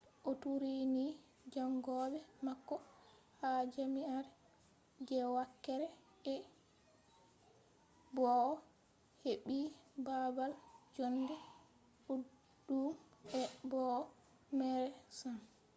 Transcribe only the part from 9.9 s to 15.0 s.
baabal jonde ɗuɗɗum e bo'o meere